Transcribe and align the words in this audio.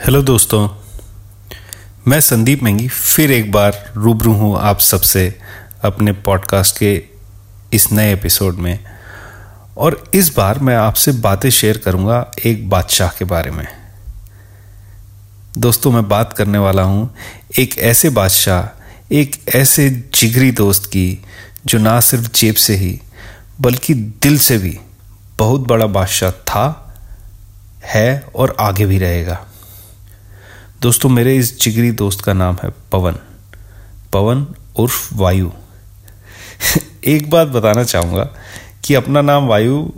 Hello 0.00 0.22
दोस्तों, 0.22 0.68
मैं 2.08 2.20
संदीप 2.20 2.62
मेंगी 2.62 2.88
फिर 2.88 3.30
एक 3.30 3.52
बार 3.52 3.92
रूबरू 3.96 4.32
हूँ 4.32 4.58
आप 4.58 4.78
सबसे 4.78 5.38
अपने 5.84 6.12
पॉडकास्ट 6.12 6.78
के 6.78 7.04
इस 7.72 7.92
नए 7.92 8.12
एपिसोड 8.12 8.54
में। 8.54 8.84
और 9.76 10.10
इस 10.14 10.34
बार 10.36 10.58
मैं 10.58 10.76
आपसे 10.76 11.12
बातें 11.12 11.50
शेयर 11.50 11.78
करूँगा 11.78 12.30
एक 12.46 12.68
बादशाह 12.68 13.08
के 13.08 13.24
बारे 13.24 13.50
में। 13.50 13.66
दोस्तों, 15.58 15.92
मैं 15.92 16.08
बात 16.08 16.32
करने 16.32 16.58
वाला 16.58 16.82
हूँ 16.82 17.14
एक 17.58 17.78
ऐसे 17.78 18.10
बादशाह, 18.10 18.82
एक 19.12 19.36
ऐसे 19.54 19.90
जिगरी 19.90 20.50
दोस्त 20.50 20.86
की, 20.86 21.24
जो 21.66 21.78
ना 21.78 22.00
सिर्फ़ 22.00 22.32
जेब 22.32 22.54
से 22.54 22.76
ही, 22.76 23.00
बल्कि 23.60 23.94
दिल 23.94 24.38
से 24.38 24.58
भी 24.58 24.78
बहुत 25.38 25.60
बड़ा 25.60 25.86
बादशाह 25.86 26.30
था, 26.30 26.96
है 27.84 28.26
और 28.34 28.56
आगे 28.60 28.86
भी 28.86 28.98
रहेगा। 28.98 29.46
दोस्तों, 30.82 31.08
मेरे 31.08 31.36
इस 31.36 31.60
जिगरी 31.60 31.90
दोस्त 31.90 32.20
का 32.20 32.32
नाम 32.32 32.58
है 32.64 32.70
पवन। 32.92 33.12
पवन 34.12 34.46
उर्फ़ 34.76 35.14
वायु। 35.14 35.50
एक 37.04 37.30
बात 37.30 37.48
बताना 37.48 37.84
चाहूँगा 37.84 38.30
कि 38.84 38.94
अपना 38.94 39.20
नाम 39.20 39.46
वायु 39.46 39.88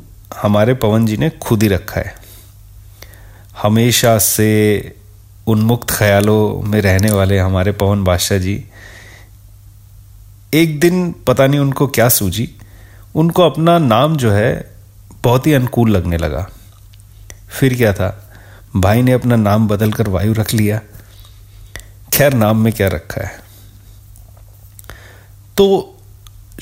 हमारे 0.42 0.74
पवन 0.74 1.06
जी 1.06 1.16
ने 1.16 1.30
खुद 1.30 1.62
ही 1.62 1.68
रखा 1.68 2.00
है। 2.00 2.14
हमेशा 3.62 4.18
से 4.18 4.95
उन्मुक्त 5.46 5.91
ख्यालों 5.91 6.68
में 6.68 6.80
रहने 6.80 7.10
वाले 7.10 7.38
हमारे 7.38 7.72
पवन 7.72 8.05
बादशाह 8.05 8.38
जी, 8.38 8.64
एक 10.55 10.80
दिन 10.80 11.14
पता 11.27 11.46
नहीं 11.46 11.60
उनको 11.60 11.86
क्या 11.86 12.08
सूझी, 12.08 12.56
उनको 13.14 13.42
अपना 13.42 13.78
नाम 13.78 14.16
जो 14.16 14.33
है 14.33 14.74
बहुत 15.24 15.46
ही 15.46 15.52
अनुकूल 15.52 15.91
लगने 15.91 16.16
लगा। 16.16 16.50
फिर 17.50 17.77
क्या 17.77 17.92
था? 17.92 18.22
भाई 18.77 19.03
ने 19.03 19.12
अपना 19.12 19.37
नाम 19.37 19.69
बदल 19.69 19.93
कर 19.93 20.09
वायु 20.09 20.33
रख 20.33 20.55
लिया। 20.55 20.81
खैर, 22.12 22.33
नाम 22.33 22.59
में 22.59 22.73
क्या 22.73 22.89
रखा 22.89 23.27
है? 23.27 23.41
तो 25.56 25.97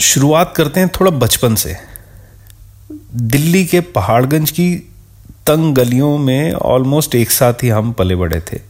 शुरुआत 0.00 0.54
करते 0.56 0.80
हैं 0.80 0.88
थोड़ा 0.88 1.10
बचपन 1.10 1.54
से। 1.54 1.76
दिल्ली 3.14 3.66
के 3.66 3.80
पहाड़गंज 3.80 4.50
की 4.50 4.76
तंग 5.46 5.74
गलियों 5.74 6.18
में 6.18 6.52
ऑलमोस्ट 6.52 7.14
एक 7.14 7.30
साथ 7.30 7.54
ही 7.54 7.68
हम 7.68 7.92
पले 7.92 8.16
बड़े 8.16 8.40
थे। 8.40 8.60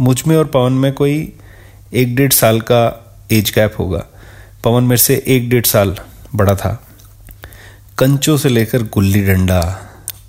मुझमें 0.00 0.36
और 0.36 0.44
पवन 0.44 0.72
में 0.72 0.92
कोई 0.92 1.32
एक 1.92 2.16
डेढ़ 2.16 2.32
साल 2.32 2.60
का 2.60 3.14
एज 3.32 3.52
गैप 3.54 3.74
होगा। 3.78 4.06
पवन 4.64 4.84
मेरे 4.84 5.02
से 5.02 5.24
एक 5.26 5.50
डेढ़ 5.50 5.64
साल 5.64 5.96
बड़ा 6.34 6.54
था। 6.54 6.86
कंचों 7.98 8.36
से 8.36 8.48
लेकर 8.48 8.82
गुल्ली 8.82 9.22
डंडा, 9.22 9.82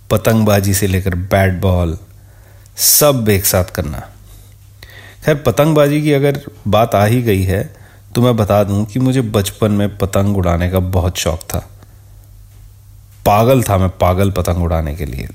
पतंगबाजी 0.09 0.73
से 0.73 0.87
लेकर 0.87 1.15
बैट 1.15 1.53
बॉल 1.53 1.97
सब 2.77 3.29
एक 3.29 3.45
साथ 3.45 3.71
करना। 3.75 3.99
खैर, 5.25 5.35
पतंगबाजी 5.37 6.01
की 6.01 6.13
अगर 6.13 6.39
बात 6.67 6.95
आ 6.95 7.05
ही 7.05 7.21
गई 7.21 7.43
है 7.43 7.63
तो 8.15 8.21
मैं 8.21 8.35
बता 8.37 8.63
दूँ 8.63 8.85
कि 8.85 8.99
मुझे 8.99 9.21
बचपन 9.21 9.71
में 9.71 9.97
पतंग 9.97 10.37
उड़ाने 10.37 10.69
का 10.69 10.79
बहुत 10.91 11.17
शौक 11.17 11.41
था। 11.43 11.59
पागल 13.25 13.63
था 13.63 13.77
मैं 13.77 13.89
पागल 13.99 14.31
पतंग 14.31 14.63
उड़ाने 14.63 14.95
के 14.95 15.05
लिए। 15.05 15.27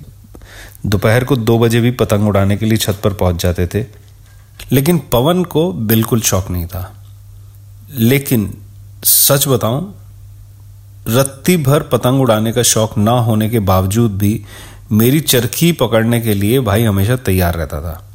दोपहर 0.86 1.24
को 1.24 1.36
दो 1.36 1.58
बजे 1.58 1.80
भी 1.80 1.90
पतंग 1.92 2.28
उड़ाने 2.28 2.56
के 2.56 2.66
लिए 2.66 2.78
छत 2.78 3.00
पर 3.04 3.12
पहुँच 3.14 3.42
जाते 3.42 3.66
थे, 3.66 3.84
लेकिन 4.72 4.98
पवन 5.12 5.44
को 5.44 5.70
बिल्कुल 5.72 6.20
शौक 6.22 6.50
नहीं 6.50 6.66
था। 6.66 6.92
लेकिन 7.90 8.52
सच 9.04 9.46
बताऊँ, 9.48 9.94
रत्ती 11.08 11.56
भर 11.58 11.82
पतंग 11.82 12.20
उड़ाने 12.20 12.52
का 12.52 12.62
शौक 12.64 12.96
ना 12.98 13.12
होने 13.20 13.48
के 13.50 13.58
बावजूद 13.60 14.18
भी 14.18 14.34
मेरी 14.90 15.20
चरखी 15.20 15.72
पकड़ने 15.72 16.20
के 16.20 16.34
लिए 16.34 16.60
भाई 16.60 16.82
हमेशा 16.84 17.16
तैयार 17.16 17.54
रहता 17.54 17.80
था। 17.80 18.08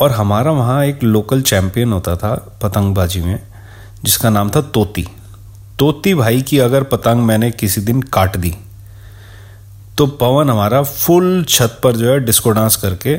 और 0.00 0.10
हमारा 0.10 0.50
वहाँ 0.50 0.84
एक 0.84 1.02
लोकल 1.02 1.42
चैंपियन 1.42 1.92
होता 1.92 2.16
था 2.16 2.34
पतंगबाजी 2.62 3.20
में, 3.20 3.42
जिसका 4.04 4.30
नाम 4.30 4.50
था 4.50 4.60
तोती। 4.60 5.06
तोती 5.78 6.14
भाई 6.14 6.42
की 6.42 6.58
अगर 6.58 6.82
पतंग 6.82 7.24
मैंने 7.24 7.50
किसी 7.50 7.80
दिन 7.80 8.02
काट 8.02 8.36
दी 8.36 8.56
तो 9.98 10.06
पवन 10.06 10.50
हमारा 10.50 10.82
फुल 10.82 11.44
छत 11.48 11.80
पर 11.82 11.96
जो 11.96 12.10
है 12.10 12.18
डिस्को 12.20 12.50
डांस 12.50 12.76
करके 12.76 13.18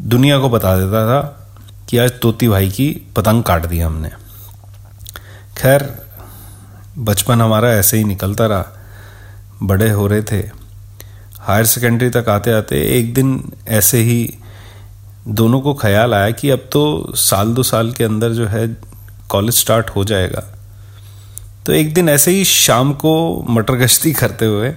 दुनिया 0.00 0.38
को 0.38 0.48
बता 0.48 0.76
देता 0.76 1.06
था 1.06 1.20
कि 1.88 1.98
आज 1.98 2.10
तोती 2.22 2.48
भाई 2.48 2.70
की 2.70 2.88
पतंग 3.16 3.42
काट 3.42 3.66
दी 3.66 3.78
हमने। 3.80 4.08
खैर, 5.58 5.98
बचपन 6.98 7.40
हमारा 7.40 7.70
ऐसे 7.70 7.96
ही 7.96 8.04
निकलता 8.04 8.46
रहा। 8.46 8.64
बड़े 9.62 9.90
हो 9.90 10.06
रहे 10.06 10.22
थे। 10.22 10.65
हायर 11.46 11.66
सेकेंडरी 11.66 12.10
तक 12.10 12.28
आते 12.28 12.52
आते 12.52 12.76
एक 12.98 13.14
दिन 13.14 13.52
ऐसे 13.68 13.98
ही 13.98 14.34
दोनों 15.28 15.60
को 15.60 15.74
ख्याल 15.74 16.14
आया 16.14 16.30
कि 16.30 16.50
अब 16.50 16.68
तो 16.72 17.12
साल 17.14 17.54
दो 17.54 17.62
साल 17.62 17.92
के 17.92 18.04
अंदर 18.04 18.30
जो 18.30 18.46
है 18.46 18.76
कॉलेज 19.28 19.54
स्टार्ट 19.54 19.90
हो 19.90 20.04
जाएगा। 20.04 20.42
तो 21.66 21.72
एक 21.72 21.94
दिन 21.94 22.08
ऐसे 22.08 22.30
ही 22.30 22.44
शाम 22.44 22.92
को 22.92 23.44
मटर 23.50 23.74
गश्ती 23.74 24.12
करते 24.12 24.46
हुए 24.46 24.74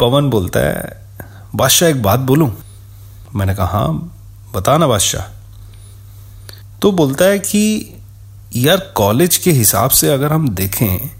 पवन 0.00 0.30
बोलता 0.30 0.60
है, 0.60 1.06
बादशाह, 1.54 1.88
एक 1.88 2.02
बात 2.02 2.20
बोलूँ? 2.20 2.56
मैंने 3.34 3.54
कहा 3.54 3.66
हाँ 3.66 4.16
बता 4.54 4.78
ना 4.78 4.86
बादशाह। 4.86 5.30
तो 6.82 6.92
बोलता 6.92 7.24
है 7.24 7.38
कि, 7.38 7.94
यार, 8.56 8.92
कॉलेज 8.94 9.36
के 9.36 9.50
हिसाब 9.50 9.90
से 9.90 10.12
अगर 10.12 10.32
हम 10.32 10.48
देखें 10.48 11.10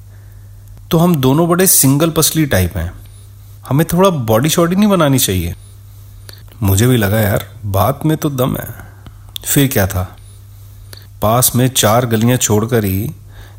तो 0.90 0.98
हम 0.98 1.16
दोनों 1.16 1.48
बड़े 1.48 1.66
सिंगल 1.66 2.10
पसली 2.10 2.46
टाइप 2.46 2.76
हैं। 2.76 3.01
हमें 3.72 3.86
थोड़ा 3.92 4.10
बॉडी 4.10 4.48
शॉडी 4.48 4.76
नहीं 4.76 4.88
बनानी 4.88 5.18
चाहिए। 5.18 5.54
मुझे 6.62 6.86
भी 6.86 6.96
लगा 6.96 7.20
यार, 7.20 7.48
बात 7.64 8.00
में 8.06 8.16
तो 8.16 8.30
दम 8.30 8.56
है। 8.56 8.68
फिर 9.44 9.68
क्या 9.68 9.86
था? 9.86 10.16
पास 11.22 11.52
में 11.56 11.68
चार 11.68 12.06
गलियाँ 12.06 12.36
छोड़कर 12.36 12.84
ही 12.84 13.10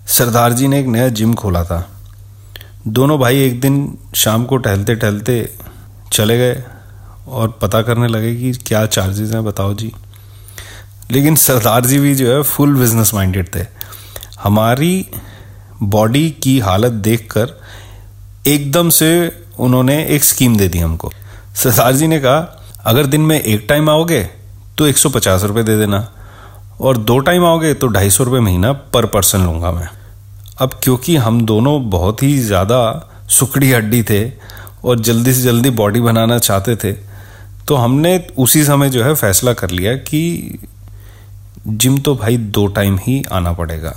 सरदार 0.07 0.53
जी 0.53 0.67
ने 0.67 0.79
एक 0.79 0.85
नया 0.85 1.07
जिम 1.07 1.33
खोला 1.33 1.63
था। 1.63 1.91
दोनों 2.87 3.19
भाई 3.19 3.43
एक 3.43 3.61
दिन 3.61 3.97
शाम 4.15 4.45
को 4.45 4.57
टहलते 4.57 4.95
टहलते 4.95 5.53
चले 6.11 6.37
गए 6.37 6.63
और 7.27 7.59
पता 7.61 7.81
करने 7.81 8.07
लगे 8.07 8.35
कि 8.35 8.53
क्या 8.53 8.85
चार्जेस 8.85 9.31
हैं, 9.31 9.45
बताओ 9.45 9.73
जी। 9.73 9.91
लेकिन 11.11 11.35
सरदार 11.35 11.85
जी 11.85 11.99
भी 11.99 12.15
जो 12.15 12.37
है 12.37 12.43
फुल 12.43 12.75
बिज़नेस 12.75 13.13
माइंडेड 13.13 13.55
थे। 13.55 13.65
हमारी 14.43 15.07
बॉडी 15.83 16.31
की 16.31 16.59
हालत 16.59 16.91
देखकर 16.91 17.61
एकदम 18.47 18.89
से 18.89 19.39
उन्होंने 19.57 20.03
एक 20.05 20.23
स्कीम 20.23 20.55
दे 20.57 20.67
दी 20.67 20.79
हमको। 20.79 21.11
सरदार 21.55 21.93
जी 21.93 22.07
ने 22.07 22.19
कहा, 22.19 22.59
अगर 22.85 23.05
दिन 23.05 23.21
में 23.21 23.39
एक 23.39 23.65
टाइम 23.69 23.89
आओगे 23.89 24.21
तो 24.77 24.87
एक 24.87 24.97
सौ 24.97 25.09
पचास 25.09 25.43
रुपये 25.43 25.63
दे 25.63 25.77
देना, 25.77 26.07
और 26.81 26.97
दो 26.99 27.17
टाइम 27.21 27.45
आओगे 27.45 27.73
तो 27.73 27.87
ढाई 27.89 28.09
सौ 28.09 28.23
रुपये 28.23 28.39
महीना 28.41 28.71
पर 28.93 29.05
पर्सन 29.07 29.43
लूँगा 29.43 29.71
मैं। 29.71 29.87
अब 30.57 30.79
क्योंकि 30.83 31.15
हम 31.17 31.41
दोनों 31.45 31.89
बहुत 31.89 32.23
ही 32.23 32.37
ज़्यादा 32.39 33.09
सुकड़ी 33.29 33.71
हड्डी 33.71 34.01
थे 34.03 34.23
और 34.83 34.99
जल्दी 34.99 35.33
से 35.33 35.41
जल्दी 35.41 35.69
बॉडी 35.71 36.01
बनाना 36.01 36.37
चाहते 36.39 36.75
थे 36.75 36.91
तो 37.67 37.75
हमने 37.75 38.17
उसी 38.37 38.63
समय 38.63 38.89
जो 38.89 39.03
है 39.03 39.13
फैसला 39.15 39.53
कर 39.53 39.69
लिया 39.69 39.93
कि 39.95 40.59
जिम 41.67 41.97
तो 41.97 42.15
भाई 42.15 42.37
दो 42.37 42.65
टाइम 42.69 42.97
ही 42.97 43.21
आना 43.31 43.53
पड़ेगा। 43.53 43.93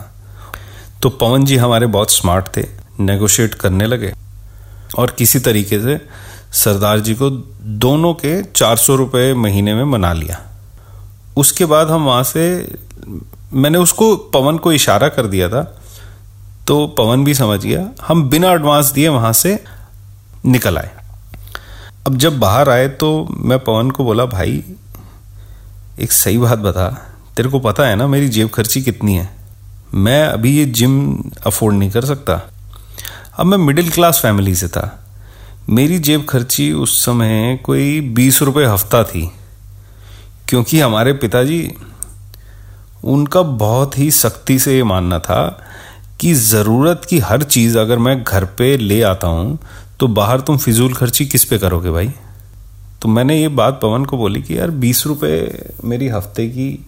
तो 1.02 1.08
पवन 1.12 1.44
जी 1.44 1.56
हमारे 1.56 1.86
बहुत 1.88 2.10
स्मार्ट 2.10 2.56
थे, 2.56 2.64
नेगोशिएट 3.00 3.54
करने 3.54 3.86
लगे। 3.86 4.12
और 4.98 5.10
किसी 5.19 5.38
तरीके 5.38 5.80
से 5.80 6.00
सरदार 6.52 7.00
जी 7.00 7.14
को 7.14 7.30
दोनों 7.62 8.14
के 8.14 8.42
चार 8.42 8.76
सौ 8.76 8.94
रुपये 8.94 9.34
महीने 9.34 9.74
में 9.74 9.84
मना 9.84 10.12
लिया। 10.12 10.41
उसके 11.36 11.64
बाद 11.64 11.91
हम 11.91 12.04
वहाँ 12.04 12.22
से, 12.22 12.74
मैंने 13.52 13.78
उसको, 13.78 14.16
पवन 14.16 14.58
को 14.58 14.72
इशारा 14.72 15.08
कर 15.08 15.26
दिया 15.26 15.48
था। 15.48 15.82
तो 16.69 16.86
पवन 16.86 17.24
भी 17.24 17.34
समझ 17.34 17.60
गया। 17.60 17.88
हम 18.08 18.28
बिना 18.28 18.52
एडवांस 18.52 18.92
दिए 18.92 19.08
वहाँ 19.08 19.32
से 19.32 19.64
निकल 20.47 20.78
आए। 20.78 20.91
अब 22.06 22.16
जब 22.16 22.38
बाहर 22.38 22.70
आए 22.70 22.88
तो 22.88 23.28
मैं 23.41 23.58
पवन 23.58 23.91
को 23.91 24.04
बोला, 24.04 24.24
भाई, 24.24 24.65
एक 26.00 26.12
सही 26.12 26.38
बात 26.38 26.59
बता। 26.59 27.12
तेरे 27.36 27.48
को 27.48 27.59
पता 27.59 27.86
है 27.86 27.97
ना 27.97 28.06
मेरी 28.06 28.28
जेब 28.28 28.48
खर्ची 28.48 28.83
कितनी 28.83 29.15
है? 29.16 29.30
मैं 29.94 30.27
अभी 30.27 30.59
ये 30.59 30.65
जिम 30.65 31.22
अफोर्ड 31.47 31.74
नहीं 31.74 31.91
कर 31.91 32.04
सकता। 32.04 32.41
अब 33.38 33.47
मैं 33.47 33.56
मिडिल 33.59 33.91
क्लास 33.91 34.18
फैमिली 34.22 34.54
से 34.54 34.68
था। 34.68 34.83
मेरी 35.71 35.98
जेब 35.98 36.24
खर्ची 36.24 36.71
उस 36.74 37.04
समय 37.04 37.59
कोई 37.65 38.00
बीस 38.10 38.41
रुपये 38.42 38.66
हफ़्ता 38.66 39.03
थी, 39.04 39.30
क्योंकि 40.48 40.80
हमारे 40.80 41.12
पिताजी, 41.15 41.71
उनका 43.04 43.42
बहुत 43.42 43.98
ही 43.98 44.10
सख्ती 44.10 44.59
से 44.59 44.77
ये 44.77 44.83
मानना 44.84 45.18
था 45.18 45.42
कि 46.21 46.33
ज़रूरत 46.34 47.03
की 47.09 47.18
हर 47.18 47.42
चीज़ 47.42 47.78
अगर 47.78 47.98
मैं 47.98 48.22
घर 48.22 48.44
पे 48.59 48.77
ले 48.77 49.03
आता 49.03 49.28
हूँ 49.28 49.59
तो 50.00 50.09
बाहर 50.09 50.41
तुम 50.41 50.56
फिजूल 50.59 50.94
खर्ची 50.94 51.27
किस 51.27 51.44
पे 51.44 51.59
करोगे 51.59 51.91
भाई? 51.91 52.10
तो 53.03 53.09
मैंने 53.09 53.41
ये 53.41 53.48
बात 53.50 53.78
पवन 53.83 54.04
को 54.04 54.16
बोली 54.16 54.42
कि 54.42 54.59
यार, 54.59 54.71
बीस 54.72 55.06
रुपये 55.06 55.71
मेरी 55.84 56.09
हफ़्ते 56.09 56.48
की 56.48 56.86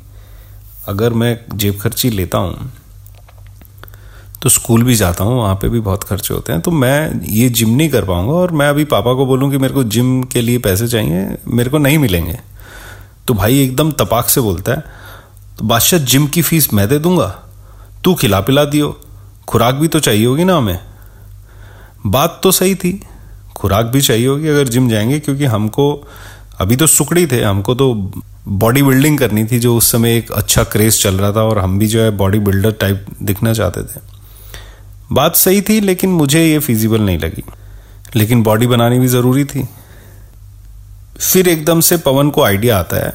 अगर 0.88 1.12
मैं 1.12 1.38
जेब 1.54 1.78
खर्ची 1.80 2.10
लेता 2.10 2.38
हूँ 2.38 2.72
तो 4.42 4.48
स्कूल 4.48 4.82
भी 4.82 4.94
जाता 4.94 5.24
हूँ, 5.24 5.36
वहाँ 5.38 5.54
पे 5.54 5.68
भी 5.68 5.80
बहुत 5.80 6.04
खर्चे 6.04 6.34
होते 6.34 6.52
हैं। 6.52 6.60
तो 6.62 6.70
मैं 6.70 7.20
ये 7.24 7.48
जिम 7.48 7.70
नहीं 7.70 7.88
कर 7.90 8.04
पाऊँगा 8.04 8.32
और 8.32 8.50
मैं 8.50 8.68
अभी 8.68 8.84
पापा 8.84 9.14
को 9.14 9.26
बोलूँ 9.26 9.50
कि 9.50 9.58
मेरे 9.58 9.74
को 9.74 9.84
जिम 9.84 10.22
के 10.22 10.40
लिए 10.40 10.58
पैसे 10.58 10.88
चाहिए, 10.88 11.36
मेरे 11.48 11.70
को 11.70 11.78
नहीं 11.78 11.98
मिलेंगे। 11.98 12.38
तो 13.28 13.34
भाई 13.34 13.62
एकदम 13.62 13.90
तपाक 13.92 14.28
से 14.28 14.40
बोलता 14.40 14.72
है 14.72 14.84
तो 15.58 15.64
बादशाह, 15.64 16.00
जिम 16.00 16.26
की 16.26 16.42
फ़ीस 16.42 16.72
मैं 16.74 16.88
दे 16.88 16.98
दूँगा? 16.98 17.26
तू 18.04 18.14
खिला 18.14 18.40
पिला 18.40 18.64
दियो। 18.64 19.00
खुराक 19.48 19.74
भी 19.74 19.88
तो 19.88 20.00
चाहिए 20.00 20.26
होगी 20.26 20.44
ना 20.44 20.56
हमें। 20.56 20.78
बात 22.06 22.40
तो 22.42 22.52
सही 22.52 22.74
थी। 22.74 23.00
खुराक 23.56 23.86
भी 23.86 24.00
चाहिए 24.00 24.26
होगी 24.26 24.48
अगर 24.48 24.68
जिम 24.68 24.88
जाएँगे, 24.88 25.18
क्योंकि 25.20 25.44
हमको, 25.44 26.06
अभी 26.60 26.76
तो 26.76 26.86
सुकड़ी 26.86 27.26
थे, 27.26 27.42
हमको 27.42 27.74
तो 27.74 27.92
बॉडी 28.48 28.82
बिल्डिंग 28.82 29.18
करनी 29.18 29.44
थी, 29.44 29.58
जो 29.58 29.76
उस 29.76 29.90
समय 29.92 30.16
एक 30.16 30.30
अच्छा 30.32 30.64
क्रेज 30.64 31.02
चल 31.02 31.14
रहा 31.14 31.32
था 31.32 31.42
और 31.42 31.58
हम 31.58 31.78
भी 31.78 31.86
जो 31.86 32.02
है 32.02 32.10
बॉडी 32.10 32.38
बिल्डर 32.38 32.72
टाइप 32.72 33.06
दिखना 33.22 33.52
चाहते 33.52 33.82
थे। 33.82 34.17
बात 35.12 35.36
सही 35.36 35.62
थी, 35.62 35.80
लेकिन 35.80 36.10
मुझे 36.10 36.46
ये 36.46 36.58
फिजिबल 36.58 37.00
नहीं 37.00 37.18
लगी। 37.18 37.44
लेकिन 38.16 38.42
बॉडी 38.42 38.66
बनानी 38.66 38.98
भी 38.98 39.06
ज़रूरी 39.06 39.44
थी। 39.44 39.68
फिर 41.32 41.48
एकदम 41.48 41.80
से 41.80 41.96
पवन 41.96 42.30
को 42.30 42.42
आइडिया 42.42 42.78
आता 42.78 42.96
है 42.96 43.12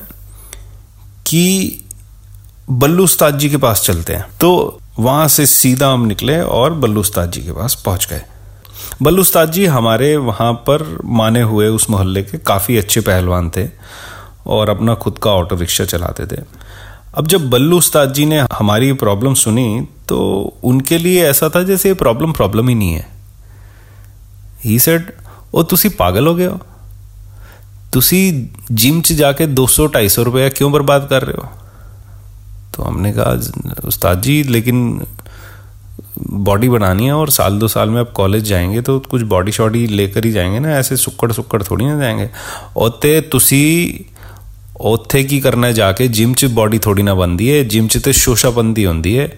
कि 1.28 1.80
बल्लू 2.69 3.04
उस्ताद 3.04 3.40
जी 3.40 3.50
के 3.50 3.57
पास 3.57 3.81
चलते 3.81 4.13
हैं। 4.13 4.25
तो 4.42 4.80
वहाँ 5.00 5.28
से 5.28 5.45
सीधा 5.45 5.88
हम 5.88 6.06
निकले 6.06 6.42
और 6.42 6.74
बल्लू 6.74 7.01
उस्ताद 7.01 7.31
जी 7.31 7.42
के 7.42 7.51
पास 7.51 7.81
पहुँच 7.86 8.07
गए। 8.10 8.22
बल्लू 9.01 9.22
उस्ताद 9.22 9.51
जी 9.51 9.66
हमारे 9.66 10.18
वहाँ 10.18 10.54
पर 10.54 11.00
माने 11.06 11.42
हुए 11.42 11.68
उस 11.68 11.90
मोहल्ले 11.90 12.24
के 12.24 12.38
काफ़ी 12.38 12.78
अच्छे 12.78 13.01
पहलवान 13.01 13.51
थे 13.57 13.69
और 14.48 14.69
अपना 14.69 14.94
खुद 14.95 15.18
का 15.18 15.31
ऑटो 15.31 15.56
रिक्शा 15.56 15.86
चलाते 15.86 16.25
थे। 16.25 16.42
अब 17.16 17.28
जब 17.28 17.50
बल्लू 17.50 17.78
उस्ताद 17.78 18.13
जी 18.13 18.25
ने 18.25 18.40
हमारी 18.40 18.94
प्रॉब्लम 18.94 19.34
सुनी 19.34 19.88
तो 20.08 20.19
उनके 20.64 20.99
लिए 20.99 21.25
ऐसा 21.28 21.49
था 21.49 21.62
जैसे 21.62 21.88
ये 21.88 21.94
प्रॉब्लम 21.94 22.32
प्रॉब्लम 22.32 22.69
ही 22.69 22.75
नहीं 22.75 22.93
है 22.93 23.06
ही 24.64 24.78
सेड 24.78 25.12
ओ 25.55 25.62
तुसी 25.62 25.88
पागल 25.88 26.26
हो 26.26 26.34
गए 26.34 26.46
हो 26.46 26.60
तुसी 27.93 28.20
जिम 28.72 29.00
च 29.00 29.12
जाके 29.12 29.46
200 29.46 29.87
250 29.88 30.19
रुपया 30.19 30.49
क्यों 30.49 30.72
बर्बाद 30.72 31.06
कर 31.10 31.22
रहे 31.22 31.37
हो 31.37 31.49
तो 32.76 32.82
हमने 32.82 33.12
कहा 33.12 33.87
उस्ताद 33.88 34.22
जी 34.22 34.43
लेकिन 34.43 35.06
बॉडी 36.20 36.69
बनानी 36.69 37.06
है 37.06 37.12
और 37.12 37.31
साल 37.31 37.58
दो 37.58 37.69
साल 37.69 37.90
में 37.90 38.00
अब 38.00 38.12
कॉलेज 38.16 38.44
जाएंगे 38.44 38.81
तो 38.81 38.99
कुछ 39.00 39.22
बॉडी 39.22 39.52
शॉडी 39.52 39.87
लेकर 39.87 40.25
ही 40.25 40.32
जाएंगे 40.32 40.58
ना 40.58 40.76
ऐसे 40.78 40.96
सुक्कड़ 40.96 41.32
सुक्कड़ 41.32 41.62
थोड़ी 41.62 41.84
ना 41.84 41.99
जाएंगे 41.99 42.28
ओते 42.76 43.20
तुसी 43.20 43.64
ਉੱਥੇ 44.81 45.22
ਕੀ 45.25 45.40
ਕਰਨਾ 45.40 45.70
ਜਾ 45.72 45.93
ਕੇ 45.93 46.06
ਜਿਮ 46.08 46.34
'ਚ 46.34 46.46
ਬਾਡੀ 46.46 46.78
ਥੋੜੀ 46.78 47.02
ਨਾ 47.02 47.14
ਬੰਦੀ 47.14 47.50
ਹੈ 47.52 47.62
ਜਿਮ 47.62 47.87
'ਚ 47.87 47.99
ਤੇ 47.99 48.12
ਸ਼ੋਸ਼ਾਬੰਦੀ 48.12 48.87
ਹੁੰਦੀ 48.87 49.19
ਹੈ 49.19 49.28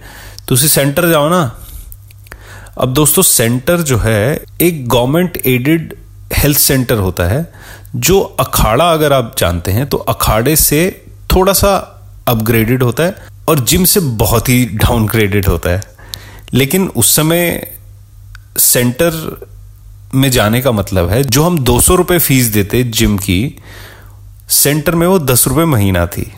ਤੁਸੀਂ 0.48 0.70
सेंटर 0.70 1.10
जाओ 1.10 1.30
ना। 1.30 1.60
अब 2.78 2.94
दोस्तों 2.94 3.24
सेंटर 3.24 3.82
जो 3.82 3.98
है, 3.98 4.44
एक 4.62 4.90
गवर्नमेंट 4.90 5.42
एडेड 5.46 5.96
हेल्थ 6.34 6.58
सेंटर 6.58 6.96
होता 6.96 7.24
है, 7.24 7.54
जो 7.96 8.20
अखाड़ा 8.20 8.92
अगर 8.92 9.14
आप 9.14 9.36
जानते 9.38 9.72
हैं 9.72 9.88
तो 9.88 9.98
अखाड़े 9.98 10.56
से 10.56 11.06
थोड़ा 11.36 11.54
सा 11.54 11.76
अपग्रेडेड 12.28 12.84
होता 12.84 13.04
है 13.04 13.16
और 13.50 13.60
जिम 13.60 13.84
से 13.84 14.00
बहुत 14.00 14.50
ही 14.50 14.66
डाउनग्रेडेड 14.66 15.48
होता 15.48 15.70
है। 15.70 15.82
लेकिन 16.54 16.88
उस 16.88 17.16
समय 17.16 17.72
सेंटर 18.58 19.42
में 20.16 20.32
जाने 20.32 20.62
का 20.62 20.72
मतलब 20.72 21.10
है, 21.10 21.24
जो 21.24 21.44
हम 21.44 21.60
दो 21.60 21.82
सौ 21.82 21.96
रुपये 21.96 22.20
फ़ीस 22.20 22.46
देते 22.46 22.84
जिम 22.84 23.18
की 23.18 23.60
सेंटर 24.50 24.96
में 24.96 25.08
वो 25.08 25.20
दस 25.20 25.48
रुपये 25.48 25.66
महीना 25.66 26.06
थी। 26.06 26.32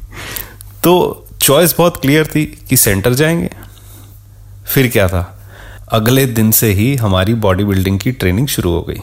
तो 0.84 1.23
चॉइस 1.44 1.74
बहुत 1.78 1.96
क्लियर 1.96 2.26
थी 2.26 2.66
कि 2.68 2.76
सेंटर 2.76 3.14
जाएँगे। 3.14 3.50
फिर 4.66 4.88
क्या 4.88 5.08
था? 5.08 5.38
अगले 5.88 6.26
दिन 6.26 6.50
से 6.50 6.72
ही 6.72 6.96
हमारी 6.96 7.34
बॉडी 7.34 7.64
बिल्डिंग 7.64 8.00
की 8.00 8.12
ट्रेनिंग 8.12 8.46
शुरू 8.46 8.70
हो 8.70 8.82
गई। 8.82 9.00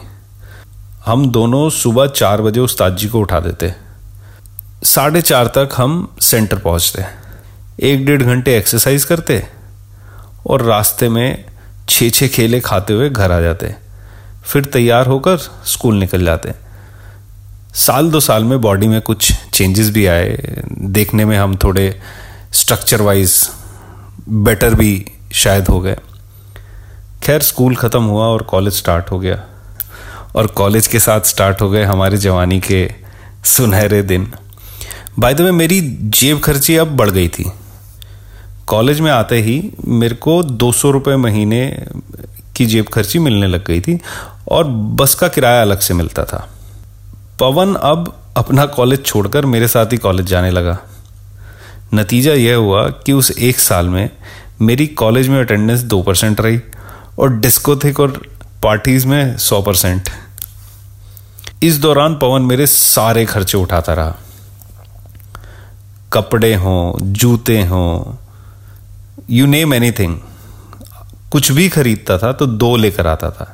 हम 1.06 1.30
दोनों 1.30 1.70
सुबह 1.70 2.06
चार 2.06 2.42
बजे 2.42 2.60
उस्ताद 2.60 2.96
जी 2.96 3.08
को 3.08 3.20
उठा 3.20 3.40
देते। 3.40 3.74
साढ़े 4.84 5.22
चार 5.22 5.46
तक 5.46 5.68
हम 5.76 6.16
सेंटर 6.20 6.58
पहुँचते। 6.58 7.04
एक 7.80 8.06
डेढ़ 8.06 8.22
घंटे 8.22 8.56
एक्सरसाइज 8.58 9.04
करते 9.04 9.46
और 10.46 10.62
रास्ते 10.62 11.08
में 11.08 11.44
छः 11.88 12.10
छः 12.10 12.28
खेले 12.28 12.60
खाते 12.60 12.92
हुए 12.92 13.10
घर 13.10 13.32
आ 13.32 13.40
जाते। 13.40 13.74
फिर 14.44 14.64
तैयार 14.64 15.06
होकर 15.06 15.36
स्कूल 15.66 15.94
निकल 15.94 16.24
जाते। 16.24 16.52
साल 17.74 18.10
दो 18.10 18.20
साल 18.20 18.44
में 18.44 18.60
बॉडी 18.60 18.86
में 18.86 19.00
कुछ 19.00 19.32
चेंजेस 19.32 19.90
भी 19.90 20.06
आए। 20.06 20.58
देखने 20.72 21.24
में 21.24 21.38
हम 21.38 21.56
थोड़े 21.56 22.00
स्ट्रक्चर 22.52 23.02
वाइज 23.02 23.34
बेटर 24.28 24.74
भी 24.74 25.04
शायद 25.32 25.68
हो 25.68 25.80
गए। 25.80 25.96
खैर 27.22 27.42
स्कूल 27.42 27.76
ख़त्म 27.76 28.02
हुआ 28.02 28.24
और 28.24 28.42
कॉलेज 28.42 28.74
स्टार्ट 28.74 29.10
हो 29.10 29.18
गया। 29.18 29.42
और 30.36 30.46
कॉलेज 30.46 30.86
के 30.86 30.98
साथ 31.00 31.20
स्टार्ट 31.20 31.60
हो 31.60 31.68
गए 31.70 31.84
हमारे 31.84 32.16
जवानी 32.16 32.60
के 32.60 32.90
सुनहरे 33.44 34.02
दिन। 34.02 34.32
बाय 35.18 35.34
द 35.34 35.40
वे 35.40 35.50
मेरी 35.50 35.80
जेब 36.10 36.40
खर्ची 36.40 36.76
अब 36.76 36.96
बढ़ 36.96 37.10
गई 37.10 37.28
थी। 37.28 37.50
कॉलेज 38.66 39.00
में 39.00 39.10
आते 39.10 39.40
ही 39.42 39.72
मेरे 39.86 40.14
को 40.14 40.42
दो 40.42 40.72
सौ 40.72 40.90
रुपये 40.90 41.16
महीने 41.16 41.66
की 42.56 42.66
जेब 42.66 42.86
खर्ची 42.86 43.18
मिलने 43.18 43.46
लग 43.46 43.64
गई 43.64 43.80
थी 43.80 43.98
और 44.48 44.64
बस 45.00 45.14
का 45.14 45.28
किराया 45.28 45.62
अलग 45.62 45.80
से 45.80 45.94
मिलता 45.94 46.24
था। 46.24 46.48
पवन 47.40 47.74
अब 47.74 48.14
अपना 48.36 48.66
कॉलेज 48.66 49.04
छोड़कर 49.04 49.46
मेरे 49.46 49.68
साथ 49.68 49.92
ही 49.92 49.96
कॉलेज 49.96 50.26
जाने 50.26 50.50
लगा। 50.50 50.78
नतीजा 51.94 52.32
यह 52.32 52.56
हुआ 52.56 52.88
कि 53.06 53.12
उस 53.12 53.30
एक 53.30 53.58
साल 53.58 53.88
में 53.88 54.10
मेरी 54.60 54.86
कॉलेज 54.86 55.28
में 55.28 55.38
अटेंडेंस 55.40 55.80
दो 55.82 56.02
परसेंट 56.02 56.40
रही 56.40 56.60
और 57.18 57.36
डिस्कोथिक 57.36 58.00
और 58.00 58.10
पार्टीज़ 58.62 59.06
में 59.06 59.36
सौ 59.38 59.60
परसेंट। 59.62 60.08
इस 61.62 61.78
दौरान 61.78 62.14
पवन 62.14 62.42
मेरे 62.42 62.66
सारे 62.66 63.24
खर्चे 63.26 63.58
उठाता 63.58 63.92
रहा। 63.92 64.16
कपड़े 66.12 66.54
हों, 66.54 67.12
जूते 67.12 67.62
हों 67.62 68.16
यू 69.30 69.46
नेम 69.46 69.74
एनीथिंग 69.74 70.18
कुछ 71.32 71.50
भी 71.52 71.68
खरीदता 71.68 72.18
था 72.18 72.32
तो 72.32 72.46
दो 72.46 72.76
लेकर 72.76 73.06
आता 73.06 73.30
था, 73.30 73.44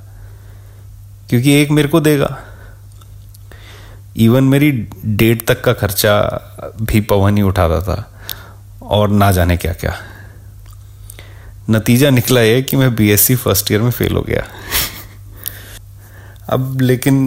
क्योंकि 1.28 1.52
एक 1.52 1.70
मेरे 1.70 1.88
को 1.88 2.00
देगा। 2.00 2.36
इवन 4.16 4.44
मेरी 4.44 4.70
डेट 5.06 5.46
तक 5.48 5.62
का 5.64 5.72
खर्चा 5.72 6.20
भी 6.82 7.00
पवन 7.00 7.36
ही 7.36 7.42
उठाता 7.42 7.80
था। 7.82 8.17
और 8.88 9.10
ना 9.10 9.30
जाने 9.32 9.56
क्या 9.56 9.72
क्या 9.72 9.94
नतीजा 11.70 12.10
निकला 12.10 12.40
ये 12.40 12.60
कि 12.62 12.76
मैं 12.76 12.94
बीएससी 12.96 13.34
फ़र्स्ट 13.36 13.72
ईयर 13.72 13.80
में 13.82 13.90
फेल 13.90 14.12
हो 14.12 14.22
गया। 14.22 14.44
अब 16.48 16.80
लेकिन 16.80 17.26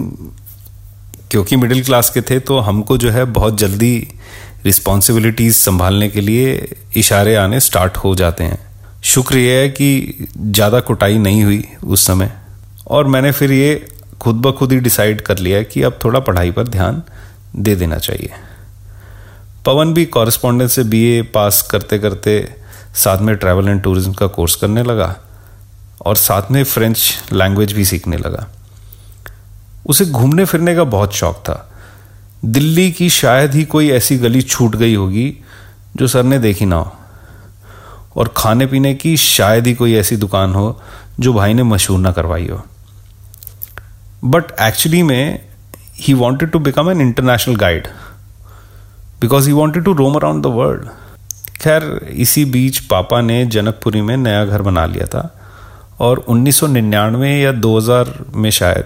क्योंकि 1.30 1.56
मिडिल 1.56 1.82
क्लास 1.84 2.10
के 2.10 2.20
थे 2.20 2.38
तो 2.40 2.58
हमको 2.60 2.96
जो 2.98 3.10
है 3.10 3.24
बहुत 3.32 3.58
जल्दी 3.58 3.96
रिस्पॉन्सिबिलिटीज 4.64 5.54
संभालने 5.56 6.08
के 6.08 6.20
लिए 6.20 6.74
इशारे 6.96 7.34
आने 7.36 7.60
स्टार्ट 7.60 7.96
हो 7.96 8.14
जाते 8.14 8.44
हैं। 8.44 8.58
शुक्र 9.04 9.38
यह 9.38 9.60
है 9.60 9.68
कि 9.70 10.28
ज़्यादा 10.36 10.80
कुटाई 10.80 11.18
नहीं 11.18 11.42
हुई 11.44 11.64
उस 11.84 12.06
समय। 12.06 12.32
और 12.86 13.06
मैंने 13.06 13.32
फिर 13.32 13.52
ये 13.52 13.74
खुद 14.20 14.36
ब 14.36 14.52
खुद 14.52 14.72
ही 14.72 14.78
डिसाइड 14.80 15.20
कर 15.20 15.38
लिया 15.38 15.62
कि 15.62 15.82
अब 15.82 15.98
थोड़ा 16.04 16.20
पढ़ाई 16.20 16.50
पर 16.50 16.68
ध्यान 16.68 17.02
दे 17.56 17.74
देना 17.76 17.98
चाहिए। 17.98 18.30
पवन 19.66 19.92
भी 19.94 20.04
कॉरेस्पॉन्डेंस 20.06 20.72
से 20.72 20.82
बीए 20.84 21.22
पास 21.34 21.60
करते 21.62 21.98
करते 21.98 22.32
साथ 22.94 23.18
में 23.18 23.34
ट्रैवल 23.36 23.68
एंड 23.68 23.82
टूरिज़्म 23.82 24.12
का 24.12 24.26
कोर्स 24.26 24.54
करने 24.56 24.82
लगा 24.82 25.14
और 26.06 26.16
साथ 26.16 26.50
में 26.50 26.62
फ्रेंच 26.64 27.28
लैंग्वेज 27.32 27.72
भी 27.72 27.84
सीखने 27.84 28.16
लगा। 28.16 28.46
उसे 29.86 30.06
घूमने 30.06 30.44
फिरने 30.44 30.74
का 30.74 30.84
बहुत 30.86 31.14
शौक 31.14 31.36
था। 31.38 31.56
दिल्ली 32.44 32.90
की 32.92 33.08
शायद 33.10 33.54
ही 33.54 33.64
कोई 33.64 33.90
ऐसी 33.90 34.16
गली 34.18 34.42
छूट 34.42 34.76
गई 34.76 34.94
होगी 34.94 35.32
जो 35.96 36.06
सर 36.06 36.22
ने 36.22 36.38
देखी 36.38 36.66
ना 36.66 36.76
हो। 36.76 36.92
और 38.16 38.32
खाने 38.36 38.66
पीने 38.66 38.94
की 38.94 39.16
शायद 39.16 39.66
ही 39.66 39.74
कोई 39.74 39.94
ऐसी 39.96 40.16
दुकान 40.16 40.54
हो 40.54 40.80
जो 41.20 41.32
भाई 41.32 41.54
ने 41.54 41.62
मशहूर 41.62 41.98
ना 42.00 42.12
करवाई 42.12 42.48
हो। 42.48 42.62
बट 44.24 44.52
एक्चुअली 44.60 45.02
में 45.02 45.48
he 45.96 46.14
wanted 46.14 46.50
to 46.50 46.58
become 46.58 46.90
an 46.90 47.00
international 47.00 47.56
guide 47.56 47.88
because 49.22 49.46
he 49.46 49.52
wanted 49.52 49.84
to 49.84 49.92
roam 49.92 50.14
around 50.14 50.42
the 50.42 50.46
world 50.46 50.88
खैर, 51.60 52.08
इसी 52.10 52.44
बीच 52.44 52.78
पापा 52.78 53.20
ने 53.20 53.46
जनकपुरी 53.46 54.00
में 54.00 54.16
नया 54.16 54.44
घर 54.44 54.62
बना 54.62 54.86
लिया 54.86 55.06
था। 55.06 55.40
और 56.00 56.18
1999 56.18 57.42
या 57.42 57.52
2000 57.52 58.24
में 58.34 58.50
शायद 58.50 58.84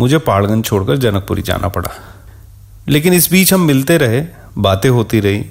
मुझे 0.00 0.18
पहाड़गंज 0.18 0.64
छोड़कर 0.64 0.96
जनकपुरी 0.96 1.42
जाना 1.42 1.68
पड़ा। 1.68 1.90
लेकिन 2.88 3.12
इस 3.12 3.30
बीच 3.30 3.52
हम 3.52 3.60
मिलते 3.60 3.96
रहे, 3.96 4.24
बातें 4.58 4.90
होती 4.90 5.20
रही। 5.20 5.44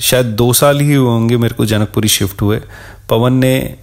शायद 0.00 0.26
दो 0.26 0.52
साल 0.52 0.80
ही 0.80 0.94
हुए 0.94 1.08
होंगे 1.08 1.36
मेरे 1.36 1.54
को 1.54 1.66
जनकपुरी 1.66 2.08
शिफ्ट 2.08 2.42
हुए। 2.42 2.60
पवन 3.08 3.32
ने 3.32 3.76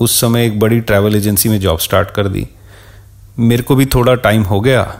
उस 0.00 0.20
समय 0.20 0.46
एक 0.46 0.60
बड़ी 0.60 0.80
ट्रैवल 0.80 1.16
एजेंसी 1.16 1.48
में 1.48 1.60
जॉब 1.60 1.78
स्टार्ट 1.78 2.10
कर 2.10 2.28
दी। 2.28 2.48
मेरे 3.38 3.62
को 3.62 3.76
भी 3.76 3.86
थोड़ा 3.86 4.14
टाइम 4.14 4.42
हो 4.42 4.60
गया। 4.60 4.96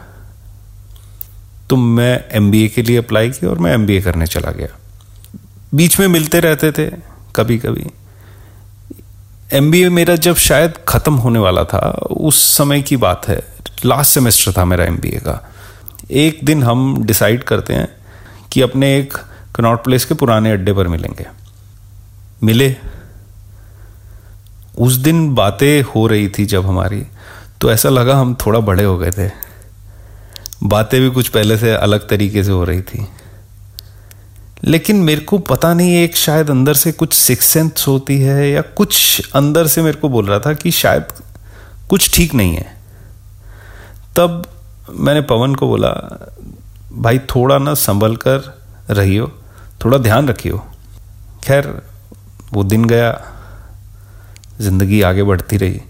तो 1.70 1.76
मैं 1.76 2.25
एमबीए 2.30 2.68
के 2.68 2.82
लिए 2.82 2.96
अप्लाई 2.96 3.30
किया 3.30 3.50
और 3.50 3.58
मैं 3.58 3.75
एमबीए 3.75 4.00
करने 4.00 4.26
चला 4.26 4.50
गया। 4.50 4.68
बीच 5.75 6.00
में 6.00 6.08
मिलते 6.08 6.40
रहते 6.40 6.73
थे 6.73 6.90
कभी 7.37 7.58
कभी 7.58 7.87
एम 9.52 9.92
मेरा 9.92 10.16
जब 10.16 10.37
शायद 10.37 10.75
ख़त्म 10.88 11.14
होने 11.14 11.38
वाला 11.38 11.64
था, 11.64 11.78
उस 12.11 12.56
समय 12.56 12.82
की 12.82 12.96
बात 12.96 13.28
है। 13.28 13.42
लास्ट 13.85 14.11
सेमेस्टर 14.11 14.52
था 14.52 14.64
मेरा 14.64 14.85
एमबीए 14.85 15.18
का। 15.18 15.52
एक 16.11 16.40
दिन 16.44 16.62
हम 16.62 17.04
डिसाइड 17.04 17.44
करते 17.44 17.75
हैं 17.75 17.88
कि 18.52 18.61
अपने 18.61 18.99
एक 18.99 19.18
कनॉट 19.54 19.85
प्लेस 19.85 20.04
के 20.04 20.14
पुराने 20.14 20.50
अड्डे 20.50 20.73
पर 20.73 20.88
मिलेंगे। 20.88 21.26
मिले। 22.42 22.76
उस 24.78 24.94
दिन 24.94 25.35
बातें 25.35 25.82
हो 25.82 26.06
रही 26.06 26.28
थी 26.28 26.44
जब 26.44 26.66
हमारी 26.66 27.02
तो 27.61 27.70
ऐसा 27.73 27.88
लगा 27.88 28.16
हम 28.16 28.35
थोड़ा 28.35 28.61
बड़े 28.61 28.85
हो 28.85 28.99
गए 28.99 29.11
थे। 29.11 29.46
बातें 30.64 31.00
भी 31.00 31.10
कुछ 31.10 31.28
पहले 31.28 31.56
से 31.56 31.75
अलग 31.75 32.08
तरीके 32.08 32.44
से 32.44 32.50
हो 32.50 32.64
रही 32.64 32.82
थी। 32.82 33.06
लेकिन 34.64 34.96
मेरे 34.96 35.20
को 35.20 35.38
पता 35.38 35.72
नहीं 35.75 35.96
एक 35.96 36.16
शायद 36.16 36.50
अंदर 36.50 36.75
से 36.75 36.92
कुछ 36.92 37.12
सिक्स 37.14 37.46
सेंस 37.46 37.84
होती 37.88 38.20
है 38.20 38.50
या 38.50 38.60
कुछ 38.76 39.30
अंदर 39.34 39.66
से 39.66 39.82
मेरे 39.82 39.96
को 39.96 40.08
बोल 40.08 40.26
रहा 40.26 40.38
था 40.38 40.52
कि 40.52 40.70
शायद 40.70 41.12
कुछ 41.90 42.14
ठीक 42.14 42.34
नहीं 42.34 42.54
है। 42.54 42.75
तब 44.16 44.46
मैंने 44.90 45.20
पवन 45.20 45.54
को 45.54 45.68
बोला, 45.68 45.90
भाई 46.92 47.18
थोड़ा 47.18 47.58
ना 47.58 47.75
संभल 47.75 48.16
कर 48.16 48.58
रहियो, 48.90 49.30
थोड़ा 49.84 49.98
ध्यान 49.98 50.28
रखियो। 50.28 50.64
खैर, 51.44 51.82
वो 52.52 52.64
दिन 52.64 52.84
गया, 52.84 53.10
ज़िंदगी 54.60 55.02
आगे 55.02 55.22
बढ़ती 55.22 55.56
रही। 55.56 55.80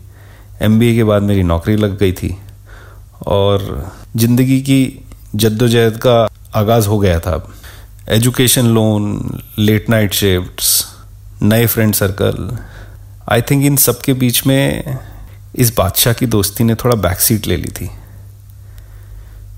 एमबीए 0.63 0.95
के 0.95 1.05
बाद 1.05 1.23
मेरी 1.23 1.43
नौकरी 1.43 1.77
लग 1.77 1.99
गई 1.99 2.13
थी 2.13 2.37
और 3.27 3.91
ज़िंदगी 4.17 4.61
की 4.61 5.05
जद्दोजहद 5.35 5.97
का 5.97 6.15
आगाज़ 6.55 6.87
हो 6.89 6.99
गया 6.99 7.19
था 7.21 7.53
education 8.09 8.67
loan 8.67 9.41
late 9.59 9.91
night 9.91 10.13
shifts 10.13 10.71
नए 11.43 11.67
फ्रेंड 11.67 11.95
सर्कल 11.95 12.59
आई 13.33 13.43
थिंक 13.43 13.65
इन 13.65 13.77
सब 13.77 14.01
के 14.01 14.13
बीच 14.13 14.47
में 14.47 14.99
इस 15.57 15.73
बादशाह 15.77 16.13
की 16.13 16.27
दोस्ती 16.27 16.65
ने 16.65 16.75
थोड़ा 16.75 16.97
बैक 16.97 17.21
सीट 17.21 17.47
ले 17.47 17.57
ली 17.57 17.69
थी। 17.71 17.91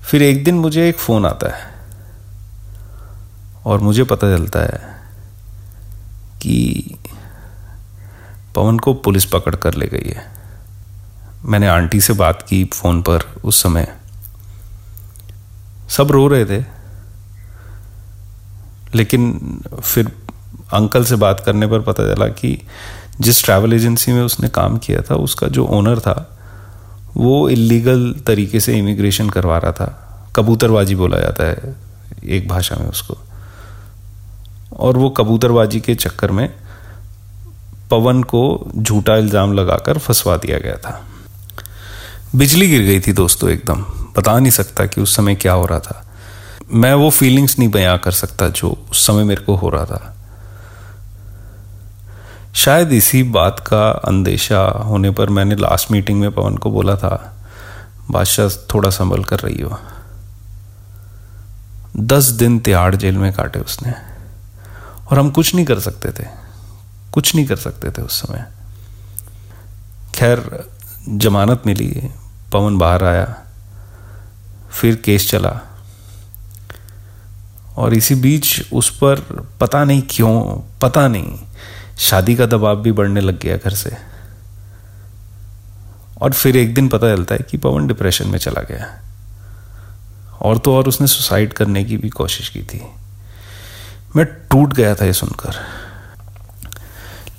फिर 0.03 0.21
एक 0.21 0.43
दिन 0.43 0.55
मुझे 0.55 0.87
एक 0.89 0.97
फ़ोन 0.97 1.25
आता 1.25 1.55
है 1.55 1.67
और 3.65 3.79
मुझे 3.79 4.03
पता 4.03 4.35
चलता 4.37 4.59
है 4.59 4.81
कि 6.41 6.97
पवन 8.55 8.79
को 8.79 8.93
पुलिस 8.93 9.25
पकड़ 9.25 9.55
कर 9.55 9.73
ले 9.73 9.87
गई 9.87 10.09
है। 10.09 10.25
मैंने 11.45 11.67
आंटी 11.67 12.01
से 12.01 12.13
बात 12.13 12.41
की 12.41 12.63
फ़ोन 12.73 13.01
पर 13.01 13.23
उस 13.43 13.63
समय। 13.63 13.87
सब 15.89 16.11
रो 16.11 16.27
रहे 16.27 16.45
थे। 16.45 16.65
लेकिन 18.95 19.39
फिर 19.83 20.11
अंकल 20.73 21.03
से 21.03 21.15
बात 21.15 21.39
करने 21.39 21.67
पर 21.67 21.79
पता 21.79 22.15
चला 22.15 22.27
कि 22.27 22.61
जिस 23.21 23.43
ट्रैवल 23.43 23.73
एजेंसी 23.73 24.11
में 24.11 24.21
उसने 24.21 24.49
काम 24.49 24.77
किया 24.77 25.01
था, 25.01 25.15
उसका 25.15 25.47
जो 25.47 25.65
ओनर 25.65 25.99
था, 25.99 26.37
वो 27.17 27.49
इलीगल 27.49 28.15
तरीके 28.27 28.59
से 28.59 28.77
इमिग्रेशन 28.77 29.29
करवा 29.29 29.57
रहा 29.57 29.71
था। 29.71 30.05
कबूतरबाजी 30.35 30.95
बोला 30.95 31.19
जाता 31.19 31.43
है 31.43 31.75
एक 32.25 32.47
भाषा 32.47 32.75
में 32.75 32.87
उसको। 32.87 33.17
और 34.79 34.97
वो 34.97 35.09
कबूतरबाजी 35.09 35.79
के 35.79 35.95
चक्कर 35.95 36.31
में 36.31 36.53
पवन 37.91 38.23
को 38.23 38.71
झूठा 38.77 39.15
इल्ज़ाम 39.15 39.53
लगाकर 39.53 39.97
फंसवा 39.97 40.37
दिया 40.37 40.59
गया 40.59 40.75
था। 40.75 41.07
बिजली 42.35 42.67
गिर 42.67 42.81
गई 42.81 42.99
थी 42.99 43.13
दोस्तों 43.13 43.49
एकदम। 43.49 43.85
बता 44.19 44.39
नहीं 44.39 44.51
सकता 44.51 44.85
कि 44.85 45.01
उस 45.01 45.15
समय 45.15 45.35
क्या 45.35 45.53
हो 45.53 45.65
रहा 45.65 45.79
था। 45.79 46.05
मैं 46.71 46.93
वो 46.93 47.09
फीलिंग्स 47.09 47.59
नहीं 47.59 47.69
बयां 47.69 47.97
कर 47.97 48.11
सकता 48.11 48.47
जो 48.47 48.87
उस 48.91 49.07
समय 49.07 49.23
मेरे 49.23 49.43
को 49.43 49.55
हो 49.55 49.69
रहा 49.69 49.85
था। 49.85 50.15
शायद 52.55 52.91
इसी 52.91 53.23
बात 53.23 53.59
का 53.59 53.89
अंदेशा 53.91 54.61
होने 54.61 55.11
पर 55.11 55.29
मैंने 55.29 55.55
लास्ट 55.55 55.91
मीटिंग 55.91 56.19
में 56.19 56.31
पवन 56.31 56.57
को 56.57 56.71
बोला 56.71 56.95
था, 56.95 57.35
बादशाह, 58.11 58.49
थोड़ा 58.73 58.89
संभल 58.89 59.23
कर 59.23 59.39
रही 59.39 59.61
हो। 59.61 59.79
दस 61.97 62.23
दिन 62.23 62.59
तिहाड़ 62.59 62.95
जेल 62.95 63.17
में 63.17 63.33
काटे 63.33 63.59
उसने। 63.59 63.93
और 65.11 65.19
हम 65.19 65.29
कुछ 65.29 65.55
नहीं 65.55 65.65
कर 65.65 65.79
सकते 65.79 66.09
थे। 66.09 66.27
कुछ 67.11 67.35
नहीं 67.35 67.45
कर 67.45 67.55
सकते 67.55 67.91
थे 67.91 68.01
उस 68.01 68.21
समय। 68.21 68.45
खैर, 70.15 70.69
जमानत 71.09 71.63
मिली, 71.65 72.09
पवन 72.53 72.77
बाहर 72.77 73.03
आया। 73.03 73.35
फिर 74.71 74.95
केस 74.95 75.29
चला। 75.29 75.59
और 77.77 77.93
इसी 77.93 78.15
बीच 78.15 78.61
उस 78.73 78.97
पर 78.97 79.47
पता 79.61 79.83
नहीं 79.83 80.03
क्यों, 80.09 80.61
पता 80.81 81.07
नहीं, 81.07 81.39
शादी 81.97 82.35
का 82.35 82.45
दबाव 82.45 82.75
भी 82.75 82.91
बढ़ने 82.91 83.21
लग 83.21 83.39
गया 83.39 83.57
घर 83.57 83.69
से। 83.69 83.97
और 86.21 86.33
फिर 86.33 86.57
एक 86.57 86.73
दिन 86.73 86.87
पता 86.87 87.15
चलता 87.15 87.35
है 87.35 87.41
कि 87.51 87.57
पवन 87.57 87.87
डिप्रेशन 87.87 88.27
में 88.27 88.39
चला 88.39 88.61
गया। 88.61 88.99
और 90.41 90.57
तो 90.57 90.75
और 90.75 90.87
उसने 90.87 91.07
सुसाइड 91.07 91.53
करने 91.53 91.83
की 91.83 91.97
भी 91.97 92.09
कोशिश 92.09 92.49
की 92.49 92.63
थी। 92.63 92.87
मैं 94.15 94.25
टूट 94.25 94.73
गया 94.73 94.95
था 94.95 95.05
ये 95.05 95.13
सुनकर। 95.13 95.55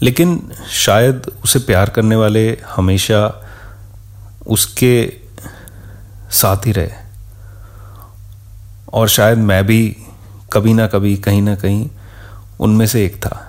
लेकिन 0.03 0.53
शायद 0.71 1.23
उसे 1.45 1.59
प्यार 1.59 1.91
करने 1.91 2.17
वाले 2.17 2.61
हमेशा 2.67 3.49
उसके 4.47 5.13
साथ 6.31 6.67
ही 6.67 6.73
रहे। 6.73 7.10
और 8.93 9.09
शायद 9.09 9.39
मैं 9.39 9.65
भी 9.67 9.97
कभी 10.53 10.75
ना 10.75 10.87
कभी, 10.87 11.17
कहीं 11.17 11.43
ना 11.43 11.55
कहीं 11.55 11.89
उनमें 12.61 12.87
से 12.87 13.05
एक 13.05 13.17
था। 13.17 13.47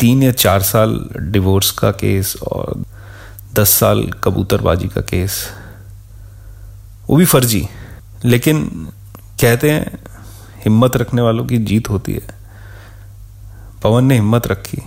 तीन 0.00 0.22
या 0.22 0.32
चार 0.32 0.62
साल 0.62 0.98
डिवोर्स 1.20 1.70
का 1.70 1.90
केस 1.90 2.36
और 2.36 2.82
दस 3.54 3.70
साल 3.70 4.02
कबूतरबाजी 4.24 4.88
का 4.88 5.00
केस, 5.00 5.48
वो 7.10 7.16
भी 7.16 7.24
फर्जी। 7.24 7.66
लेकिन 8.24 8.64
कहते 9.40 9.70
हैं, 9.70 9.98
हिम्मत 10.64 10.96
रखने 10.96 11.22
वालों 11.22 11.44
की 11.46 11.58
जीत 11.58 11.90
होती 11.90 12.12
है। 12.12 12.40
पवन 13.82 14.04
ने 14.04 14.14
हिम्मत 14.14 14.46
रखी। 14.46 14.82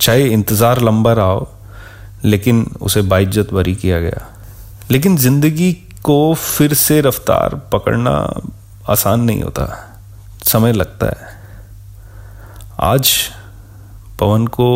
चाहे 0.00 0.28
इंतज़ार 0.28 0.80
लंबा 0.80 1.12
रहा 1.12 1.26
हो, 1.26 1.48
लेकिन 2.24 2.64
उसे 2.80 3.02
बाइज्जत 3.02 3.52
बरी 3.52 3.74
किया 3.74 4.00
गया। 4.00 4.26
लेकिन 4.90 5.16
ज़िंदगी 5.16 5.72
को 6.06 6.34
फिर 6.34 6.74
से 6.74 7.00
रफ्तार 7.00 7.54
पकड़ना 7.72 8.40
आसान 8.88 9.20
नहीं 9.20 9.42
होता। 9.42 9.64
समय 10.42 10.72
लगता 10.72 11.06
है। 11.06 11.16
आज 12.80 13.12
पवन 14.20 14.46
को 14.46 14.68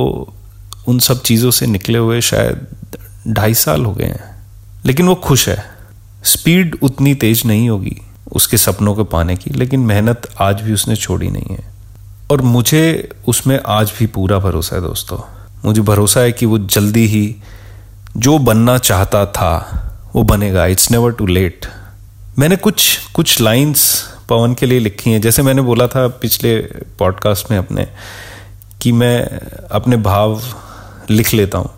उन 0.89 0.99
सब 0.99 1.23
चीज़ों 1.23 1.51
से 1.51 1.67
निकले 1.67 1.99
हुए 1.99 2.21
शायद 2.21 2.67
ढाई 3.29 3.55
साल 3.55 3.85
हो 3.85 3.93
गए 3.93 4.05
हैं, 4.05 4.43
लेकिन 4.85 5.07
वो 5.07 5.15
खुश 5.15 5.49
है। 5.49 5.65
स्पीड 6.25 6.77
उतनी 6.83 7.15
तेज 7.15 7.43
नहीं 7.47 7.71
होगी 7.71 7.97
उसके 8.33 8.57
सपनों 8.57 8.95
को 8.95 9.05
पाने 9.05 9.37
की, 9.37 9.51
लेकिन 9.51 9.81
मेहनत 9.81 10.29
आज 10.41 10.61
भी 10.61 10.73
उसने 10.73 10.97
छोड़ी 10.97 11.31
नहीं 11.31 11.57
है। 11.57 11.71
और 12.31 12.43
मुझे 12.43 13.11
उसमें 13.29 13.61
आज 13.67 13.93
भी 13.99 14.07
पूरा 14.07 14.39
भरोसा 14.39 14.77
है 14.77 14.83
दोस्तों। 14.83 15.19
मुझे 15.65 15.81
भरोसा 15.81 16.21
है 16.21 16.33
कि 16.33 16.47
वो 16.47 16.59
जल्दी 16.59 17.07
ही 17.07 17.37
जो 18.17 18.39
बनना 18.39 18.79
चाहता 18.79 19.27
था 19.27 19.87
वो 20.15 20.23
बनेगा। 20.23 20.67
इट्स 20.67 20.91
नेवर 20.91 21.13
टू 21.13 21.27
लेट 21.27 21.67
मैंने 22.39 22.57
कुछ 22.57 22.99
कुछ 23.11 23.41
लाइंस 23.41 23.83
पवन 24.29 24.55
के 24.55 24.67
लिए 24.67 24.79
लिखी 24.79 25.11
हैं। 25.11 25.21
जैसे 25.21 25.43
मैंने 25.43 25.63
बोला 25.63 25.87
था 25.87 26.07
पिछले 26.09 26.59
पॉडकास्ट 26.99 27.51
में 27.51 27.59
अपने, 27.59 27.87
कि 28.83 28.93
मैं 28.93 29.23
अपने 29.71 29.97
भाव 29.97 30.43
लिख 31.11 31.35
लेता 31.35 31.59
हूँ। 31.59 31.71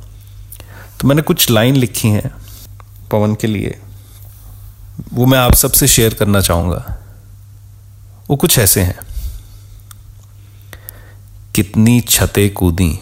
तो 1.00 1.08
मैंने 1.08 1.22
कुछ 1.22 1.50
लाइन 1.50 1.76
लिखी 1.76 2.08
हैं 2.08 2.30
पवन 3.10 3.34
के 3.34 3.46
लिए। 3.46 3.78
वो 5.12 5.26
मैं 5.26 5.38
आप 5.38 5.54
सबसे 5.54 5.86
शेयर 5.86 6.14
करना 6.14 6.40
चाहूँगा। 6.40 6.98
वो 8.30 8.36
कुछ 8.36 8.58
ऐसे 8.58 8.80
हैं। 8.80 8.98
कितनी 11.54 12.00
छतें 12.00 12.52
कूदी, 12.54 12.98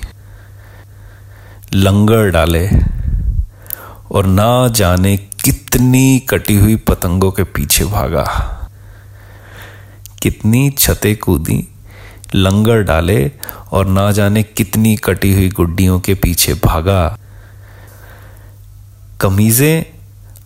लंगर 1.74 2.30
डाले 2.30 2.68
और 4.10 4.26
ना 4.26 4.68
जाने 4.68 5.16
कितनी 5.16 6.18
कटी 6.18 6.54
हुई 6.56 6.76
पतंगों 6.76 7.30
के 7.30 7.44
पीछे 7.44 7.84
भागा। 7.84 8.24
कितनी 10.22 10.70
छतें 10.70 11.16
कूदी, 11.16 11.68
लंगर 12.34 12.82
डाले 12.82 13.30
और 13.72 13.86
ना 13.86 14.10
जाने 14.12 14.42
कितनी 14.42 14.96
कटी 14.96 15.32
हुई 15.34 15.48
गुड्डियों 15.48 16.00
के 16.00 16.14
पीछे 16.14 16.54
भागा। 16.54 17.18
कमीजें 19.20 19.84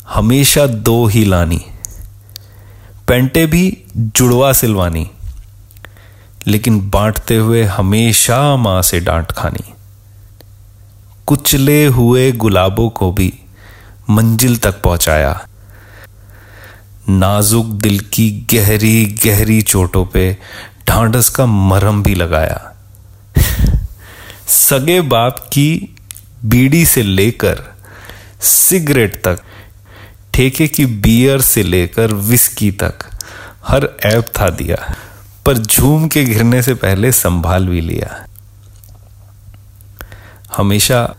हमेशा 0.09 0.67
दो 0.67 1.07
ही 1.07 1.25
लानी, 1.25 1.61
पेंटे 3.09 3.47
भी 3.47 3.77
जुड़वा 3.97 4.53
सिलवानी, 4.53 5.11
लेकिन 6.47 6.81
बांटते 6.91 7.37
हुए 7.37 7.65
हमेशा 7.65 8.57
माँ 8.57 8.81
से 8.83 9.01
डांट 9.01 9.33
खानी। 9.33 9.73
कुचले 11.27 11.85
हुए 11.87 12.33
गुलाबों 12.33 12.89
को 12.91 13.13
भी 13.13 13.33
मंजिल 14.11 14.57
तक 14.57 14.81
पहुँचाया। 14.83 15.47
नाजुक 17.09 17.67
दिल 17.67 17.99
की 18.13 18.31
गहरी 18.55 19.05
गहरी 19.25 19.61
चोटों 19.63 20.05
पे 20.07 20.37
ढांढस 20.89 21.29
का 21.29 21.47
मरहम 21.47 22.03
भी 22.03 22.15
लगाया। 22.15 22.75
सगे 24.49 25.01
बाप 25.01 25.39
की 25.53 25.97
बीड़ी 26.45 26.85
से 26.87 27.03
लेकर 27.03 27.63
सिगरेट 28.41 29.17
तक, 29.25 29.41
ठेके 30.35 30.69
की 30.69 30.87
बियर 30.87 31.41
से 31.41 31.63
लेकर 31.63 32.13
विस्की 32.13 32.71
तक 32.73 33.05
हर 33.69 33.89
ऐप 34.05 34.33
था 34.41 34.49
दिया, 34.51 34.95
पर 35.47 35.59
झूम 35.59 36.09
के 36.09 36.25
घिरने 36.25 36.63
से 36.63 36.75
पहले 36.75 37.13
संभाल 37.13 37.67
भी 37.67 37.81
लिया। 37.81 38.25
हमेशा 40.57 41.15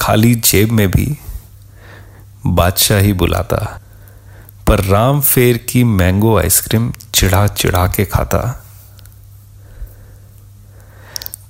खाली 0.00 0.34
जेब 0.34 0.70
में 0.70 0.88
भी 0.90 1.16
बादशाह 2.46 2.98
ही 2.98 3.12
बुलाता, 3.12 3.56
पर 4.66 4.80
राम 4.80 5.20
फेर 5.20 5.56
की 5.70 5.84
मैंगो 5.84 6.38
आइसक्रीम 6.38 6.90
चिढ़ा 7.14 7.46
चिढ़ा 7.46 7.86
के 7.86 8.04
खाता। 8.04 8.40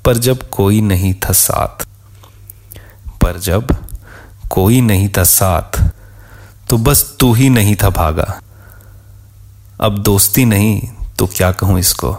पर 0.05 0.17
जब 0.17 0.49
कोई 0.51 0.81
नहीं 0.81 1.15
था 1.15 1.33
साथ, 1.33 1.87
पर 3.23 3.39
जब 3.39 3.77
कोई 4.51 4.81
नहीं 4.81 5.09
था 5.09 5.25
साथ 5.25 5.83
तो 6.71 6.79
बस 6.79 7.05
तू 7.21 7.33
ही 7.35 7.49
नहीं 7.51 7.77
था 7.77 7.91
भागा। 7.91 8.41
अब 9.81 9.99
दोस्ती 9.99 10.45
नहीं 10.45 10.81
तो 11.19 11.27
क्या 11.27 11.51
कहूँ 11.53 11.79
इसको? 11.79 12.17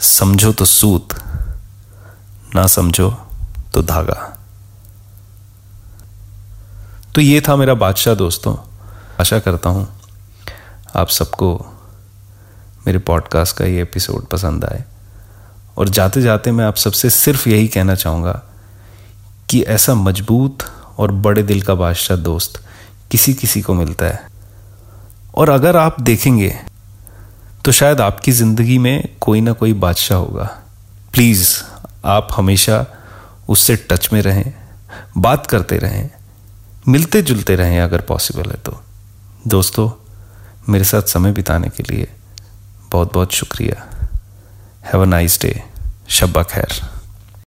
समझो 0.00 0.52
तो 0.52 0.64
सूत, 0.64 1.14
ना 2.54 2.66
समझो 2.66 3.10
तो 3.74 3.82
धागा। 3.82 4.41
तो 7.14 7.20
ये 7.20 7.40
था 7.40 7.54
मेरा 7.56 7.72
बादशाह 7.74 8.14
दोस्तों। 8.14 8.54
आशा 9.20 9.38
करता 9.38 9.70
हूँ 9.70 9.86
आप 10.96 11.08
सबको 11.08 11.48
मेरे 12.86 12.98
पॉडकास्ट 12.98 13.56
का 13.56 13.64
ये 13.64 13.82
एपिसोड 13.82 14.26
पसंद 14.26 14.64
आए। 14.64 14.84
और 15.78 15.88
जाते 15.88 16.22
जाते 16.22 16.52
मैं 16.52 16.64
आप 16.64 16.76
सबसे 16.76 17.10
सिर्फ़ 17.10 17.48
यही 17.48 17.68
कहना 17.68 17.94
चाहूँगा 17.94 18.32
कि 19.50 19.60
ऐसा 19.62 19.94
मज़बूत 19.94 20.64
और 20.98 21.12
बड़े 21.12 21.42
दिल 21.42 21.60
का 21.62 21.74
बादशाह 21.74 22.16
दोस्त 22.16 22.60
किसी 23.10 23.34
किसी 23.34 23.62
को 23.62 23.74
मिलता 23.74 24.06
है। 24.06 24.26
और 25.34 25.50
अगर 25.50 25.76
आप 25.76 26.00
देखेंगे 26.00 26.54
तो 27.64 27.72
शायद 27.72 28.00
आपकी 28.00 28.32
ज़िंदगी 28.32 28.78
में 28.78 29.16
कोई 29.20 29.40
ना 29.40 29.52
कोई 29.52 29.72
बादशाह 29.74 30.18
होगा। 30.18 30.50
प्लीज़, 31.12 31.56
आप 32.04 32.28
हमेशा 32.36 32.84
उससे 33.48 33.76
टच 33.90 34.08
में 34.12 34.20
रहें, 34.22 34.52
बात 35.18 35.46
करते 35.46 35.78
रहें 35.78 36.10
मिलते 36.88 37.22
जुलते 37.22 37.56
रहें 37.56 37.80
अगर 37.80 38.00
पॉसिबल 38.00 38.50
है 38.50 38.56
तो। 38.56 38.82
दोस्तों, 39.46 39.90
मेरे 40.68 40.84
साथ 40.84 41.02
समय 41.02 41.32
बिताने 41.32 41.68
के 41.68 41.82
लिए 41.82 42.08
बहुत 42.92 43.14
बहुत 43.14 43.32
शुक्रिया। 43.32 43.90
हैव 44.84 45.02
अ 45.02 45.04
नाइस 45.04 45.38
डे 45.42 45.62
शब्बा 46.08 46.42
खैर। 46.42 46.91